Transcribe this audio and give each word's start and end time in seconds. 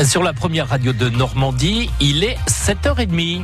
Sur 0.00 0.22
la 0.22 0.32
première 0.32 0.68
radio 0.68 0.92
de 0.92 1.10
Normandie, 1.10 1.90
il 2.00 2.24
est 2.24 2.36
7h30. 2.48 3.42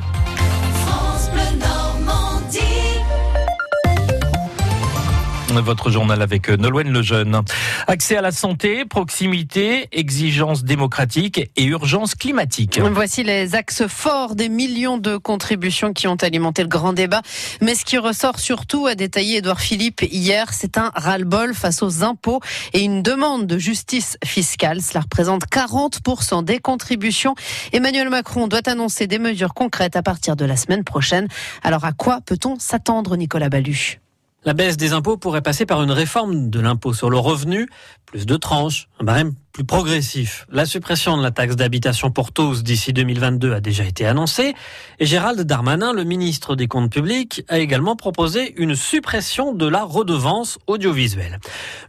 Votre 5.61 5.91
journal 5.91 6.23
avec 6.23 6.49
Nolwenn 6.49 6.93
Lejeune. 6.93 7.43
Accès 7.87 8.17
à 8.17 8.21
la 8.21 8.31
santé, 8.33 8.85
proximité, 8.85 9.89
exigence 9.93 10.65
démocratique 10.65 11.51
et 11.57 11.65
urgence 11.65 12.15
climatique. 12.15 12.81
Voici 12.93 13.25
les 13.25 13.55
axes 13.55 13.87
forts 13.87 14.35
des 14.35 14.49
millions 14.49 14.99
de 14.99 15.17
contributions 15.17 15.93
qui 15.93 16.07
ont 16.07 16.17
alimenté 16.17 16.63
le 16.63 16.69
grand 16.69 16.93
débat. 16.93 17.23
Mais 17.61 17.75
ce 17.75 17.85
qui 17.85 17.99
ressort 17.99 18.39
surtout, 18.39 18.87
a 18.87 18.95
détaillé 18.95 19.39
Édouard 19.39 19.61
Philippe 19.61 20.03
hier, 20.03 20.53
c'est 20.53 20.79
un 20.79 20.91
ras-le-bol 20.95 21.55
face 21.55 21.83
aux 21.83 22.03
impôts 22.05 22.41
et 22.73 22.81
une 22.81 23.03
demande 23.03 23.47
de 23.47 23.59
justice 23.59 24.17
fiscale. 24.25 24.83
Cela 24.83 25.01
représente 25.01 25.47
40% 25.49 26.45
des 26.45 26.59
contributions. 26.59 27.35
Emmanuel 27.73 28.11
Macron 28.11 28.49
doit 28.49 28.69
annoncer 28.69 29.07
des 29.07 29.19
mesures 29.19 29.55
concrètes 29.55 29.97
à 29.97 30.03
partir 30.03 30.37
de 30.37 30.45
la 30.45 30.57
semaine 30.57 30.85
prochaine. 30.85 31.29
Alors 31.63 31.85
à 31.85 31.93
quoi 31.93 32.21
peut-on 32.25 32.59
s'attendre, 32.59 33.17
Nicolas 33.17 33.49
Ballu 33.49 34.01
la 34.49 34.55
baisse 34.55 34.79
des 34.79 34.95
impôts 34.95 35.19
pourrait 35.19 35.43
passer 35.43 35.67
par 35.67 35.83
une 35.83 35.91
réforme 35.91 36.49
de 36.49 36.59
l'impôt 36.59 36.95
sur 36.95 37.11
le 37.11 37.19
revenu, 37.19 37.69
plus 38.07 38.25
de 38.25 38.35
tranches, 38.39 38.89
un 38.99 39.05
barème 39.05 39.35
plus 39.53 39.65
progressif. 39.65 40.47
La 40.51 40.67
suppression 40.67 41.17
de 41.17 41.23
la 41.23 41.31
taxe 41.31 41.57
d'habitation 41.57 42.11
pour 42.11 42.33
tous 42.33 42.63
d'ici 42.63 42.93
2022 42.93 43.53
a 43.53 43.61
déjà 43.61 43.85
été 43.85 44.07
annoncée 44.07 44.55
et 45.01 45.07
Gérald 45.07 45.41
Darmanin, 45.41 45.93
le 45.93 46.05
ministre 46.05 46.57
des 46.57 46.69
Comptes 46.69 46.91
publics, 46.91 47.45
a 47.49 47.59
également 47.59 47.97
proposé 47.97 48.55
une 48.57 48.75
suppression 48.75 49.53
de 49.53 49.67
la 49.67 49.85
redevance 49.85 50.59
audiovisuelle. 50.67 51.39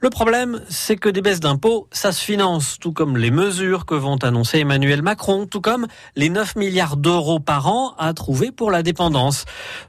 Le 0.01 0.09
problème, 0.09 0.61
c'est 0.69 0.95
que 0.95 1.09
des 1.09 1.21
baisses 1.21 1.39
d'impôts, 1.39 1.87
ça 1.91 2.11
se 2.11 2.23
finance, 2.23 2.77
tout 2.79 2.93
comme 2.93 3.17
les 3.17 3.31
mesures 3.31 3.85
que 3.85 3.95
vont 3.95 4.17
annoncer 4.17 4.59
Emmanuel 4.59 5.01
Macron, 5.01 5.45
tout 5.45 5.61
comme 5.61 5.87
les 6.15 6.29
9 6.29 6.55
milliards 6.55 6.97
d'euros 6.97 7.39
par 7.39 7.67
an 7.67 7.93
à 7.97 8.13
trouver 8.13 8.51
pour 8.51 8.71
la 8.71 8.83
dépendance. 8.83 9.45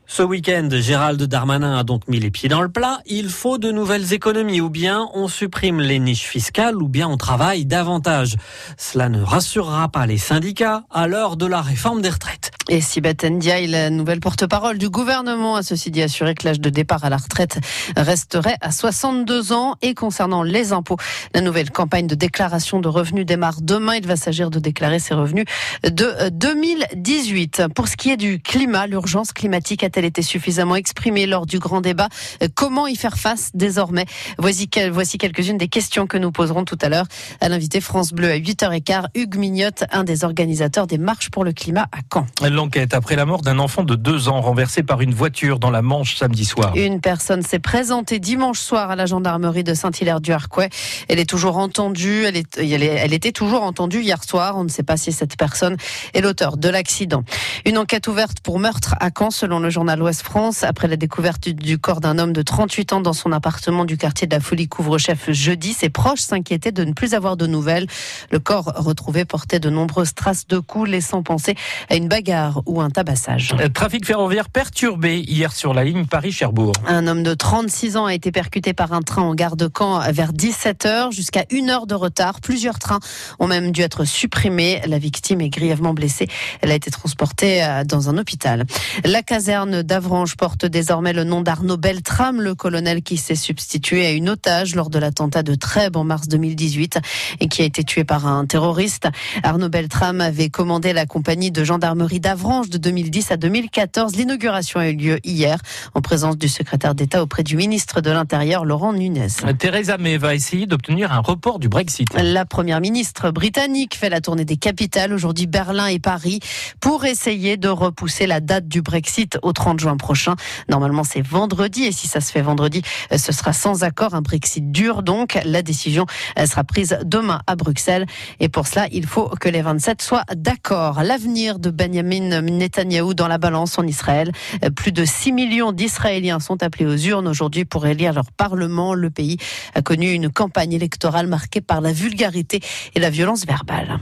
Ce 0.06 0.22
week-end, 0.22 0.68
Gérald 0.72 1.22
Darmanin 1.22 1.78
a 1.78 1.84
donc 1.84 2.08
mis 2.08 2.20
les 2.20 2.30
pieds 2.30 2.48
dans 2.48 2.62
le 2.62 2.68
plat. 2.68 3.00
Il 3.06 3.28
faut 3.28 3.58
de 3.58 3.70
nouvelles 3.70 4.12
économies, 4.12 4.60
ou 4.60 4.70
bien 4.70 5.08
on 5.14 5.28
supprime 5.28 5.80
les 5.80 5.98
niches 5.98 6.26
fiscales, 6.26 6.76
ou 6.76 6.88
bien 6.88 7.08
on 7.08 7.16
travaille 7.16 7.59
davantage. 7.64 8.36
Cela 8.76 9.08
ne 9.08 9.22
rassurera 9.22 9.88
pas 9.88 10.06
les 10.06 10.18
syndicats 10.18 10.84
à 10.90 11.06
l'heure 11.06 11.36
de 11.36 11.46
la 11.46 11.60
réforme 11.60 12.02
des 12.02 12.10
retraites. 12.10 12.50
Et 12.72 12.80
Sibeth 12.80 13.24
Ndiaye, 13.24 13.66
la 13.66 13.90
nouvelle 13.90 14.20
porte-parole 14.20 14.78
du 14.78 14.88
gouvernement, 14.88 15.56
a 15.56 15.64
ceci 15.64 15.90
dit 15.90 16.02
assuré 16.02 16.36
que 16.36 16.46
l'âge 16.46 16.60
de 16.60 16.70
départ 16.70 17.04
à 17.04 17.10
la 17.10 17.16
retraite 17.16 17.58
resterait 17.96 18.58
à 18.60 18.70
62 18.70 19.52
ans. 19.52 19.74
Et 19.82 19.92
concernant 19.92 20.44
les 20.44 20.72
impôts, 20.72 20.96
la 21.34 21.40
nouvelle 21.40 21.72
campagne 21.72 22.06
de 22.06 22.14
déclaration 22.14 22.78
de 22.78 22.86
revenus 22.86 23.26
démarre 23.26 23.60
demain. 23.60 23.96
Il 23.96 24.06
va 24.06 24.14
s'agir 24.14 24.50
de 24.50 24.60
déclarer 24.60 25.00
ses 25.00 25.14
revenus 25.14 25.46
de 25.82 26.28
2018. 26.28 27.64
Pour 27.74 27.88
ce 27.88 27.96
qui 27.96 28.10
est 28.10 28.16
du 28.16 28.40
climat, 28.40 28.86
l'urgence 28.86 29.32
climatique 29.32 29.82
a-t-elle 29.82 30.04
été 30.04 30.22
suffisamment 30.22 30.76
exprimée 30.76 31.26
lors 31.26 31.46
du 31.46 31.58
grand 31.58 31.80
débat? 31.80 32.08
Comment 32.54 32.86
y 32.86 32.94
faire 32.94 33.18
face 33.18 33.50
désormais? 33.52 34.06
Voici, 34.38 34.68
quelques-unes 34.68 35.58
des 35.58 35.66
questions 35.66 36.06
que 36.06 36.18
nous 36.18 36.30
poserons 36.30 36.64
tout 36.64 36.78
à 36.82 36.88
l'heure 36.88 37.06
à 37.40 37.48
l'invité 37.48 37.80
France 37.80 38.12
Bleu 38.12 38.30
à 38.30 38.36
8h15, 38.38 39.06
Hugues 39.16 39.36
Mignotte, 39.38 39.82
un 39.90 40.04
des 40.04 40.22
organisateurs 40.22 40.86
des 40.86 40.98
marches 40.98 41.30
pour 41.30 41.42
le 41.42 41.52
climat 41.52 41.88
à 41.90 41.98
Caen 42.08 42.26
l'enquête 42.60 42.92
après 42.92 43.16
la 43.16 43.24
mort 43.24 43.40
d'un 43.40 43.58
enfant 43.58 43.84
de 43.84 43.94
deux 43.94 44.28
ans 44.28 44.42
renversé 44.42 44.82
par 44.82 45.00
une 45.00 45.14
voiture 45.14 45.58
dans 45.58 45.70
la 45.70 45.80
Manche 45.80 46.16
samedi 46.16 46.44
soir. 46.44 46.74
Une 46.76 47.00
personne 47.00 47.40
s'est 47.40 47.58
présentée 47.58 48.18
dimanche 48.18 48.58
soir 48.58 48.90
à 48.90 48.96
la 48.96 49.06
gendarmerie 49.06 49.64
de 49.64 49.72
Saint-Hilaire-du-Harcouët. 49.72 50.70
Elle 51.08 51.18
est 51.18 51.28
toujours 51.28 51.56
entendue, 51.56 52.24
elle, 52.26 52.42
elle, 52.58 53.14
était 53.14 53.32
toujours 53.32 53.62
entendue 53.62 54.02
hier 54.02 54.22
soir. 54.22 54.58
On 54.58 54.64
ne 54.64 54.68
sait 54.68 54.82
pas 54.82 54.98
si 54.98 55.10
cette 55.10 55.38
personne 55.38 55.78
est 56.12 56.20
l'auteur 56.20 56.58
de 56.58 56.68
l'accident. 56.68 57.24
Une 57.64 57.78
enquête 57.78 58.06
ouverte 58.08 58.40
pour 58.40 58.58
meurtre 58.58 58.94
à 59.00 59.08
Caen, 59.08 59.30
selon 59.30 59.58
le 59.58 59.70
journal 59.70 60.02
Ouest 60.02 60.20
France, 60.20 60.62
après 60.62 60.86
la 60.86 60.96
découverte 60.96 61.48
du 61.48 61.78
corps 61.78 62.00
d'un 62.00 62.18
homme 62.18 62.34
de 62.34 62.42
38 62.42 62.92
ans 62.92 63.00
dans 63.00 63.14
son 63.14 63.32
appartement 63.32 63.86
du 63.86 63.96
quartier 63.96 64.26
de 64.26 64.34
la 64.34 64.40
Folie 64.40 64.68
Couvre-Chef 64.68 65.30
jeudi. 65.30 65.72
Ses 65.72 65.88
proches 65.88 66.20
s'inquiétaient 66.20 66.72
de 66.72 66.84
ne 66.84 66.92
plus 66.92 67.14
avoir 67.14 67.38
de 67.38 67.46
nouvelles. 67.46 67.86
Le 68.30 68.38
corps 68.38 68.70
retrouvé 68.76 69.24
portait 69.24 69.60
de 69.60 69.70
nombreuses 69.70 70.14
traces 70.14 70.46
de 70.46 70.58
coups, 70.58 70.90
laissant 70.90 71.22
penser 71.22 71.54
à 71.88 71.96
une 71.96 72.08
bagarre 72.08 72.39
ou 72.66 72.80
un 72.80 72.90
tabassage. 72.90 73.54
Euh, 73.60 73.68
trafic 73.68 74.06
ferroviaire 74.06 74.48
perturbé 74.48 75.20
hier 75.20 75.52
sur 75.52 75.74
la 75.74 75.84
ligne 75.84 76.06
Paris-Cherbourg. 76.06 76.72
Un 76.86 77.06
homme 77.06 77.22
de 77.22 77.34
36 77.34 77.96
ans 77.96 78.06
a 78.06 78.14
été 78.14 78.32
percuté 78.32 78.72
par 78.72 78.92
un 78.92 79.02
train 79.02 79.22
en 79.22 79.34
gare 79.34 79.56
de 79.56 79.68
Caen 79.76 80.00
vers 80.12 80.32
17h 80.32 81.12
jusqu'à 81.12 81.44
une 81.50 81.70
heure 81.70 81.86
de 81.86 81.94
retard. 81.94 82.40
Plusieurs 82.40 82.78
trains 82.78 83.00
ont 83.38 83.46
même 83.46 83.72
dû 83.72 83.82
être 83.82 84.04
supprimés. 84.04 84.80
La 84.86 84.98
victime 84.98 85.40
est 85.40 85.48
grièvement 85.48 85.94
blessée. 85.94 86.28
Elle 86.60 86.70
a 86.70 86.74
été 86.74 86.90
transportée 86.90 87.62
euh, 87.62 87.84
dans 87.84 88.08
un 88.08 88.18
hôpital. 88.18 88.64
La 89.04 89.22
caserne 89.22 89.82
d'Avranches 89.82 90.36
porte 90.36 90.66
désormais 90.66 91.12
le 91.12 91.24
nom 91.24 91.40
d'Arnaud 91.40 91.76
Beltrame, 91.76 92.40
le 92.40 92.54
colonel 92.54 93.02
qui 93.02 93.16
s'est 93.16 93.34
substitué 93.34 94.06
à 94.06 94.10
une 94.10 94.28
otage 94.28 94.74
lors 94.74 94.90
de 94.90 94.98
l'attentat 94.98 95.42
de 95.42 95.54
Trèbes 95.54 95.96
en 95.96 96.04
mars 96.04 96.28
2018 96.28 96.98
et 97.40 97.48
qui 97.48 97.62
a 97.62 97.64
été 97.64 97.84
tué 97.84 98.04
par 98.04 98.26
un 98.26 98.46
terroriste. 98.46 99.08
Arnaud 99.42 99.68
Beltrame 99.68 100.20
avait 100.20 100.48
commandé 100.48 100.92
la 100.92 101.06
compagnie 101.06 101.50
de 101.50 101.64
gendarmerie 101.64 102.20
d'Avranches 102.20 102.29
de 102.30 102.78
2010 102.78 103.32
à 103.32 103.36
2014. 103.36 104.14
L'inauguration 104.14 104.78
a 104.78 104.88
eu 104.88 104.94
lieu 104.94 105.18
hier 105.24 105.58
en 105.94 106.00
présence 106.00 106.38
du 106.38 106.46
secrétaire 106.46 106.94
d'État 106.94 107.22
auprès 107.22 107.42
du 107.42 107.56
ministre 107.56 108.00
de 108.00 108.10
l'Intérieur, 108.10 108.64
Laurent 108.64 108.92
Nunez. 108.92 109.26
Theresa 109.58 109.98
May 109.98 110.16
va 110.16 110.36
essayer 110.36 110.66
d'obtenir 110.66 111.12
un 111.12 111.18
report 111.18 111.58
du 111.58 111.68
Brexit. 111.68 112.06
La 112.14 112.44
première 112.44 112.80
ministre 112.80 113.32
britannique 113.32 113.96
fait 113.96 114.08
la 114.08 114.20
tournée 114.20 114.44
des 114.44 114.56
capitales, 114.56 115.12
aujourd'hui 115.12 115.48
Berlin 115.48 115.88
et 115.88 115.98
Paris, 115.98 116.38
pour 116.78 117.04
essayer 117.04 117.56
de 117.56 117.68
repousser 117.68 118.28
la 118.28 118.38
date 118.38 118.68
du 118.68 118.80
Brexit 118.80 119.36
au 119.42 119.52
30 119.52 119.80
juin 119.80 119.96
prochain. 119.96 120.36
Normalement, 120.68 121.02
c'est 121.02 121.22
vendredi 121.22 121.82
et 121.82 121.92
si 121.92 122.06
ça 122.06 122.20
se 122.20 122.30
fait 122.30 122.42
vendredi, 122.42 122.82
ce 123.10 123.32
sera 123.32 123.52
sans 123.52 123.82
accord, 123.82 124.14
un 124.14 124.22
Brexit 124.22 124.70
dur. 124.70 125.02
Donc, 125.02 125.36
la 125.44 125.62
décision 125.62 126.06
sera 126.46 126.62
prise 126.62 126.96
demain 127.04 127.40
à 127.48 127.56
Bruxelles. 127.56 128.06
Et 128.38 128.48
pour 128.48 128.68
cela, 128.68 128.86
il 128.92 129.06
faut 129.06 129.30
que 129.40 129.48
les 129.48 129.62
27 129.62 130.00
soient 130.00 130.24
d'accord. 130.36 131.02
L'avenir 131.02 131.58
de 131.58 131.70
Benjamin 131.70 132.19
Netanyahou 132.28 133.14
dans 133.14 133.28
la 133.28 133.38
balance 133.38 133.78
en 133.78 133.86
Israël. 133.86 134.32
Plus 134.76 134.92
de 134.92 135.04
6 135.04 135.32
millions 135.32 135.72
d'Israéliens 135.72 136.40
sont 136.40 136.62
appelés 136.62 136.86
aux 136.86 136.96
urnes 136.96 137.28
aujourd'hui 137.28 137.64
pour 137.64 137.86
élire 137.86 138.12
leur 138.12 138.30
parlement. 138.32 138.94
Le 138.94 139.10
pays 139.10 139.38
a 139.74 139.82
connu 139.82 140.12
une 140.12 140.30
campagne 140.30 140.72
électorale 140.72 141.26
marquée 141.26 141.60
par 141.60 141.80
la 141.80 141.92
vulgarité 141.92 142.60
et 142.94 143.00
la 143.00 143.10
violence 143.10 143.46
verbale. 143.46 143.98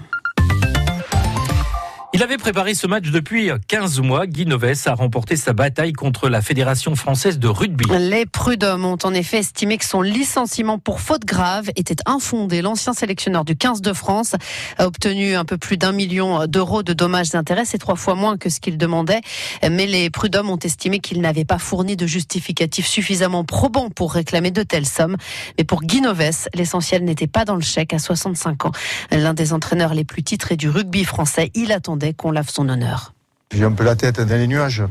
Il 2.18 2.24
avait 2.24 2.36
préparé 2.36 2.74
ce 2.74 2.88
match 2.88 3.12
depuis 3.12 3.48
15 3.68 4.00
mois. 4.00 4.26
Guy 4.26 4.44
Noves 4.44 4.74
a 4.86 4.94
remporté 4.94 5.36
sa 5.36 5.52
bataille 5.52 5.92
contre 5.92 6.28
la 6.28 6.42
Fédération 6.42 6.96
française 6.96 7.38
de 7.38 7.46
rugby. 7.46 7.84
Les 7.96 8.26
prud'hommes 8.26 8.86
ont 8.86 8.98
en 9.04 9.14
effet 9.14 9.38
estimé 9.38 9.78
que 9.78 9.84
son 9.84 10.02
licenciement 10.02 10.80
pour 10.80 11.00
faute 11.00 11.24
grave 11.24 11.70
était 11.76 11.94
infondé. 12.06 12.60
L'ancien 12.60 12.92
sélectionneur 12.92 13.44
du 13.44 13.54
15 13.54 13.82
de 13.82 13.92
France 13.92 14.34
a 14.78 14.88
obtenu 14.88 15.36
un 15.36 15.44
peu 15.44 15.58
plus 15.58 15.76
d'un 15.76 15.92
million 15.92 16.48
d'euros 16.48 16.82
de 16.82 16.92
dommages 16.92 17.28
et 17.34 17.36
intérêts. 17.36 17.64
C'est 17.64 17.78
trois 17.78 17.94
fois 17.94 18.16
moins 18.16 18.36
que 18.36 18.48
ce 18.48 18.58
qu'il 18.58 18.78
demandait. 18.78 19.20
Mais 19.62 19.86
les 19.86 20.10
prud'hommes 20.10 20.50
ont 20.50 20.58
estimé 20.58 20.98
qu'il 20.98 21.20
n'avait 21.20 21.44
pas 21.44 21.58
fourni 21.58 21.94
de 21.94 22.08
justificatifs 22.08 22.88
suffisamment 22.88 23.44
probants 23.44 23.90
pour 23.90 24.12
réclamer 24.12 24.50
de 24.50 24.64
telles 24.64 24.86
sommes. 24.86 25.16
Mais 25.56 25.62
pour 25.62 25.82
Guy 25.82 26.00
Noves, 26.00 26.48
l'essentiel 26.52 27.04
n'était 27.04 27.28
pas 27.28 27.44
dans 27.44 27.54
le 27.54 27.62
chèque 27.62 27.94
à 27.94 28.00
65 28.00 28.64
ans. 28.64 28.72
L'un 29.12 29.34
des 29.34 29.52
entraîneurs 29.52 29.94
les 29.94 30.02
plus 30.02 30.24
titrés 30.24 30.56
du 30.56 30.68
rugby 30.68 31.04
français, 31.04 31.52
il 31.54 31.70
attendait 31.70 32.07
qu'on 32.14 32.30
lave 32.30 32.50
son 32.50 32.68
honneur. 32.68 33.12
J'ai 33.56 33.64
un 33.64 33.72
peu 33.72 33.82
la 33.82 33.96
tête 33.96 34.20
dans 34.20 34.36
les 34.36 34.46
nuages, 34.46 34.82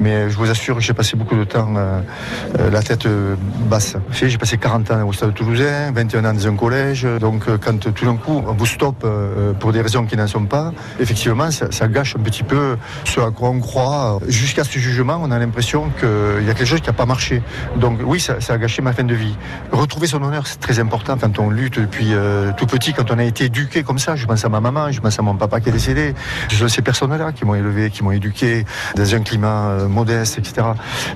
mais 0.00 0.28
je 0.30 0.36
vous 0.36 0.50
assure 0.50 0.74
que 0.74 0.82
j'ai 0.82 0.94
passé 0.94 1.16
beaucoup 1.16 1.36
de 1.36 1.44
temps 1.44 1.72
euh, 1.76 2.00
euh, 2.58 2.68
la 2.68 2.82
tête 2.82 3.06
euh, 3.06 3.36
basse. 3.68 3.94
J'ai 4.10 4.36
passé 4.36 4.58
40 4.58 4.90
ans 4.90 5.06
au 5.06 5.12
stade 5.12 5.32
toulousain, 5.32 5.92
21 5.92 6.24
ans 6.24 6.34
dans 6.34 6.48
un 6.48 6.56
collège, 6.56 7.06
donc 7.20 7.44
quand 7.60 7.78
tout 7.78 8.04
d'un 8.04 8.16
coup 8.16 8.42
on 8.44 8.52
vous 8.52 8.66
stoppe 8.66 9.06
pour 9.60 9.72
des 9.72 9.80
raisons 9.80 10.06
qui 10.06 10.16
n'en 10.16 10.26
sont 10.26 10.44
pas, 10.44 10.72
effectivement 10.98 11.52
ça, 11.52 11.86
gâche 11.86 12.16
un 12.16 12.22
petit 12.22 12.42
peu 12.42 12.76
ce 13.04 13.20
à 13.20 13.30
quoi 13.30 13.50
on 13.50 13.60
croit. 13.60 14.18
Jusqu'à 14.26 14.64
ce 14.64 14.76
jugement, 14.80 15.20
on 15.22 15.30
a 15.30 15.38
l'impression 15.38 15.88
qu'il 16.00 16.44
y 16.44 16.50
a 16.50 16.54
quelque 16.54 16.66
chose 16.66 16.80
qui 16.80 16.88
n'a 16.88 16.92
pas 16.92 17.06
marché. 17.06 17.42
Donc 17.76 18.00
oui, 18.04 18.18
ça, 18.18 18.38
a 18.48 18.58
gâché 18.58 18.82
ma 18.82 18.92
fin 18.92 19.04
de 19.04 19.14
vie. 19.14 19.36
Retrouver 19.70 20.08
son 20.08 20.20
honneur, 20.24 20.48
c'est 20.48 20.58
très 20.58 20.80
important 20.80 21.16
quand 21.16 21.38
on 21.38 21.48
lutte 21.48 21.78
depuis 21.78 22.12
tout 22.56 22.66
petit, 22.66 22.92
quand 22.92 23.12
on 23.12 23.18
a 23.20 23.24
été 23.24 23.44
éduqué 23.44 23.84
comme 23.84 24.00
ça. 24.00 24.16
Je 24.16 24.26
pense 24.26 24.44
à 24.44 24.48
ma 24.48 24.60
maman, 24.60 24.90
je 24.90 25.00
pense 25.00 25.16
à 25.16 25.22
mon 25.22 25.36
papa 25.36 25.60
qui 25.60 25.68
est 25.68 25.72
décédé. 25.72 26.12
Je 26.48 26.66
ces 26.66 26.82
personnes-là 26.82 27.30
qui 27.30 27.44
m'ont 27.44 27.54
élevé, 27.54 27.90
qui 27.90 27.99
m'ont 28.02 28.12
éduqué 28.12 28.64
dans 28.96 29.14
un 29.14 29.20
climat 29.20 29.68
euh, 29.68 29.88
modeste, 29.88 30.38
etc. 30.38 30.66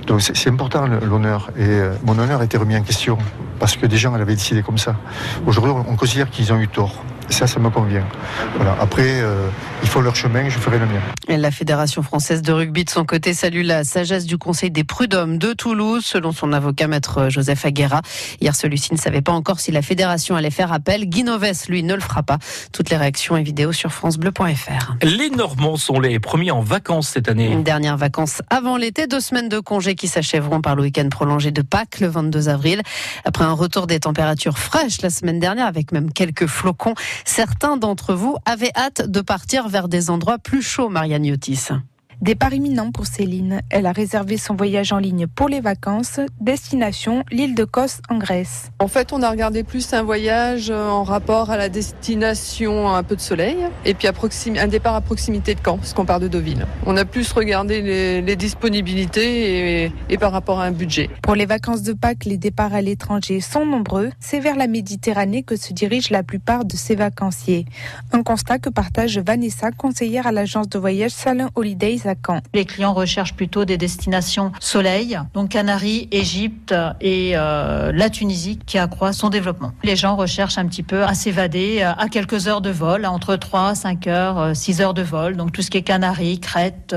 Donc 0.07 0.21
c'est 0.21 0.49
important 0.49 0.85
l'honneur. 0.87 1.51
Et 1.57 1.63
euh, 1.63 1.95
mon 2.05 2.17
honneur 2.17 2.41
a 2.41 2.45
été 2.45 2.57
remis 2.57 2.75
en 2.75 2.83
question 2.83 3.17
parce 3.59 3.75
que 3.75 3.85
des 3.85 3.97
gens 3.97 4.15
l'avaient 4.15 4.35
décidé 4.35 4.61
comme 4.61 4.77
ça. 4.77 4.95
Aujourd'hui, 5.45 5.73
on 5.87 5.95
considère 5.95 6.29
qu'ils 6.29 6.51
ont 6.51 6.59
eu 6.59 6.67
tort. 6.67 7.03
Ça, 7.29 7.47
ça 7.47 7.59
me 7.59 7.69
convient. 7.69 8.05
Voilà. 8.55 8.75
Après, 8.79 9.21
euh, 9.21 9.47
ils 9.83 9.89
font 9.89 10.01
leur 10.01 10.15
chemin, 10.15 10.49
je 10.49 10.57
ferai 10.57 10.79
le 10.79 10.85
mien. 10.85 11.01
Et 11.27 11.37
la 11.37 11.51
Fédération 11.51 12.03
française 12.03 12.41
de 12.41 12.51
rugby, 12.51 12.85
de 12.85 12.89
son 12.89 13.05
côté, 13.05 13.33
salue 13.33 13.63
la 13.63 13.83
sagesse 13.83 14.25
du 14.25 14.37
Conseil 14.37 14.71
des 14.71 14.83
prud'hommes 14.83 15.37
de 15.37 15.53
Toulouse, 15.53 16.05
selon 16.05 16.31
son 16.31 16.53
avocat 16.53 16.87
maître 16.87 17.29
Joseph 17.29 17.65
Aguera. 17.65 18.01
Hier, 18.41 18.55
celui-ci 18.55 18.93
ne 18.93 18.97
savait 18.97 19.21
pas 19.21 19.31
encore 19.31 19.59
si 19.59 19.71
la 19.71 19.81
fédération 19.81 20.35
allait 20.35 20.51
faire 20.51 20.71
appel. 20.71 21.05
Guinoves, 21.07 21.45
lui, 21.69 21.83
ne 21.83 21.95
le 21.95 22.01
fera 22.01 22.23
pas. 22.23 22.37
Toutes 22.71 22.89
les 22.89 22.97
réactions 22.97 23.37
et 23.37 23.43
vidéos 23.43 23.71
sur 23.71 23.91
francebleu.fr. 23.91 24.95
Les 25.03 25.29
Normands 25.29 25.77
sont 25.77 25.99
les 25.99 26.19
premiers 26.19 26.51
en 26.51 26.61
vacances 26.61 27.09
cette 27.09 27.29
année. 27.29 27.51
Une 27.51 27.63
dernière 27.63 27.97
vacances 27.97 28.41
avant 28.49 28.77
l'été, 28.77 29.07
deux 29.07 29.19
semaines 29.19 29.49
de 29.49 29.59
congés 29.59 29.95
qui 29.95 30.07
s'achèveront 30.07 30.61
par 30.61 30.75
le 30.75 30.83
week-end 30.83 31.07
prolongé 31.09 31.51
de 31.51 31.61
Pâques 31.61 31.99
le 31.99 32.07
22 32.07 32.49
avril. 32.49 32.81
Après 33.23 33.43
un 33.43 33.53
retour 33.53 33.87
des 33.87 33.99
températures 33.99 34.57
fraîches 34.57 35.01
la 35.01 35.09
semaine 35.09 35.39
dernière, 35.39 35.67
avec 35.67 35.91
même 35.91 36.11
quelques 36.11 36.47
flocons, 36.47 36.93
certains 37.23 37.77
d'entre 37.77 38.13
vous 38.13 38.37
avaient 38.45 38.71
hâte 38.75 39.09
de 39.09 39.21
partir 39.21 39.69
vers 39.69 39.87
des 39.87 40.09
endroits 40.09 40.37
plus 40.37 40.61
chauds, 40.61 40.89
Marianne 40.89 41.25
Yotis. 41.25 41.69
Départ 42.25 42.55
imminent 42.55 42.89
pour 42.91 43.05
Céline. 43.05 43.61
Elle 43.69 43.85
a 43.85 43.91
réservé 43.91 44.37
son 44.37 44.55
voyage 44.55 44.91
en 44.91 44.97
ligne 44.97 45.27
pour 45.27 45.47
les 45.47 45.59
vacances. 45.59 46.19
Destination 46.41 47.23
l'île 47.29 47.53
de 47.53 47.65
Kos 47.65 48.01
en 48.09 48.17
Grèce. 48.17 48.71
En 48.79 48.87
fait, 48.87 49.13
on 49.13 49.21
a 49.21 49.29
regardé 49.29 49.61
plus 49.61 49.93
un 49.93 50.01
voyage 50.01 50.71
en 50.71 51.03
rapport 51.03 51.51
à 51.51 51.57
la 51.57 51.69
destination 51.69 52.89
un 52.89 53.03
peu 53.03 53.15
de 53.15 53.21
soleil 53.21 53.57
et 53.85 53.93
puis 53.93 54.07
à 54.07 54.13
un 54.59 54.67
départ 54.67 54.95
à 54.95 55.01
proximité 55.01 55.53
de 55.53 55.59
Caen, 55.63 55.77
parce 55.77 55.93
qu'on 55.93 56.05
part 56.05 56.19
de 56.19 56.27
Deauville. 56.27 56.65
On 56.87 56.97
a 56.97 57.05
plus 57.05 57.31
regardé 57.31 57.83
les, 58.23 58.35
disponibilités 58.35 59.83
et, 59.83 59.91
et, 60.09 60.17
par 60.17 60.31
rapport 60.31 60.59
à 60.59 60.65
un 60.65 60.71
budget. 60.71 61.11
Pour 61.21 61.35
les 61.35 61.45
vacances 61.45 61.83
de 61.83 61.93
Pâques, 61.93 62.25
les 62.25 62.37
départs 62.37 62.73
à 62.73 62.81
l'étranger 62.81 63.39
sont 63.39 63.67
nombreux. 63.67 64.09
C'est 64.19 64.39
vers 64.39 64.55
la 64.55 64.65
Méditerranée 64.65 65.43
que 65.43 65.57
se 65.57 65.73
dirigent 65.73 66.09
la 66.09 66.23
plupart 66.23 66.65
de 66.65 66.75
ces 66.75 66.95
vacanciers. 66.95 67.65
Un 68.11 68.23
constat 68.23 68.57
que 68.57 68.69
partage 68.69 69.19
Vanessa, 69.19 69.69
conseillère 69.69 70.25
à 70.25 70.31
l'agence 70.31 70.69
de 70.69 70.79
voyage 70.79 71.11
Salin 71.11 71.51
Holidays 71.53 72.14
les 72.53 72.65
clients 72.65 72.93
recherchent 72.93 73.35
plutôt 73.35 73.65
des 73.65 73.77
destinations 73.77 74.51
soleil, 74.59 75.19
donc 75.33 75.49
Canaries, 75.49 76.07
Égypte 76.11 76.73
et 77.01 77.31
euh, 77.35 77.91
la 77.93 78.09
Tunisie 78.09 78.59
qui 78.65 78.77
accroît 78.77 79.13
son 79.13 79.29
développement. 79.29 79.71
Les 79.83 79.95
gens 79.95 80.15
recherchent 80.15 80.57
un 80.57 80.67
petit 80.67 80.83
peu 80.83 81.03
à 81.03 81.13
s'évader 81.13 81.79
euh, 81.81 81.93
à 81.97 82.09
quelques 82.09 82.47
heures 82.47 82.61
de 82.61 82.69
vol, 82.69 83.05
entre 83.05 83.35
3, 83.35 83.75
5 83.75 84.07
heures, 84.07 84.55
6 84.55 84.79
euh, 84.79 84.83
heures 84.83 84.93
de 84.93 85.01
vol. 85.01 85.35
Donc 85.35 85.51
tout 85.51 85.61
ce 85.61 85.69
qui 85.69 85.77
est 85.77 85.81
Canaries, 85.81 86.39
Crète, 86.39 86.95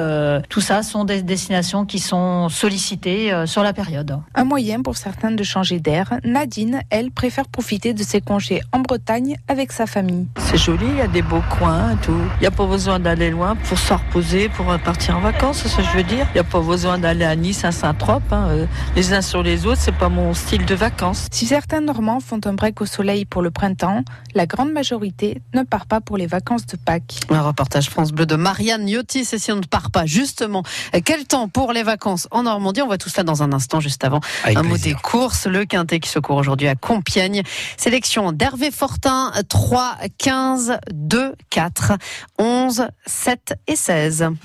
tout 0.49 0.61
ça 0.61 0.83
sont 0.83 1.05
des 1.05 1.23
destinations 1.23 1.85
qui 1.85 1.99
sont 1.99 2.49
sollicitées 2.49 3.33
sur 3.47 3.63
la 3.63 3.73
période. 3.73 4.19
Un 4.35 4.45
moyen 4.45 4.83
pour 4.83 4.97
certains 4.97 5.31
de 5.31 5.43
changer 5.43 5.81
d'air. 5.81 6.19
Nadine, 6.25 6.81
elle, 6.91 7.11
préfère 7.11 7.47
profiter 7.49 7.95
de 7.95 8.03
ses 8.03 8.21
congés 8.21 8.61
en 8.73 8.81
Bretagne 8.81 9.37
avec 9.49 9.73
sa 9.73 9.87
famille. 9.87 10.27
C'est 10.39 10.59
joli, 10.59 10.87
il 10.89 10.97
y 10.97 11.01
a 11.01 11.07
des 11.07 11.23
beaux 11.23 11.43
coins, 11.59 11.97
tout. 12.03 12.13
Il 12.37 12.41
n'y 12.41 12.47
a 12.47 12.51
pas 12.51 12.67
besoin 12.67 12.99
d'aller 12.99 13.31
loin 13.31 13.57
pour 13.57 13.79
se 13.79 13.93
reposer, 13.93 14.49
pour 14.49 14.67
partir 14.79 14.98
en 15.07 15.21
vacances, 15.21 15.61
c'est 15.63 15.69
ce 15.69 15.77
que 15.77 15.83
je 15.83 15.97
veux 15.97 16.03
dire. 16.03 16.27
Il 16.31 16.35
n'y 16.35 16.41
a 16.41 16.45
pas 16.45 16.61
besoin 16.61 16.99
d'aller 16.99 17.25
à 17.25 17.35
Nice, 17.35 17.65
à 17.65 17.73
Saint-Trope. 17.73 18.31
Hein. 18.31 18.49
Euh, 18.51 18.67
les 18.95 19.15
uns 19.15 19.23
sur 19.23 19.43
les 19.43 19.65
autres, 19.65 19.81
c'est 19.81 19.95
pas 19.95 20.11
mon 20.11 20.35
style 20.35 20.67
de 20.67 20.75
vacances. 20.75 21.29
Si 21.31 21.47
certains 21.47 21.81
Normands 21.81 22.21
font 22.21 22.41
un 22.45 22.53
break 22.53 22.81
au 22.83 22.87
soleil 22.87 23.25
pour 23.25 23.41
le 23.41 23.51
printemps, 23.51 24.03
la 24.35 24.47
grande 24.47 24.73
majorité 24.73 25.41
ne 25.55 25.63
part 25.63 25.87
pas 25.87 26.01
pour 26.03 26.19
les 26.19 26.27
vacances 26.27 26.67
de 26.67 26.77
Pâques. 26.77 27.21
Un 27.31 27.41
reportage 27.41 27.89
France 27.89 28.13
Bleu 28.13 28.27
de 28.27 28.37
Marianne 28.37 28.87
Yotis. 28.87 29.29
Et 29.33 29.39
si 29.39 29.51
on 29.51 29.57
ne 29.57 29.63
part 29.63 29.91
pas, 29.91 30.05
justement, 30.05 30.63
quel 31.05 31.25
temps 31.25 31.49
pour 31.49 31.73
les 31.73 31.85
vacances 31.85 32.29
en 32.31 32.43
Normandie? 32.43 32.83
On 32.83 32.87
voit 32.87 32.99
tout 32.99 33.09
cela 33.09 33.25
dans 33.25 33.43
un 33.43 33.53
instant, 33.53 33.81
juste 33.81 34.05
avant. 34.05 34.21
un 34.45 34.63
mot 34.63 34.77
des 34.77 34.95
courses. 34.95 35.47
Le 35.47 35.65
Quintet 35.65 36.01
qui 36.01 36.11
se 36.11 36.19
court 36.19 36.37
aujourd'hui 36.37 36.69
à 36.69 36.75
Compiègne. 36.75 37.43
Sélection 37.79 38.33
d'Hervé 38.33 38.71
Fortin, 38.71 39.33
3, 39.49 39.97
15, 40.19 40.79
2, 40.93 41.35
4, 41.51 41.93
11, 42.39 42.89
7 43.07 43.55
et 43.67 43.77
16. 43.77 44.29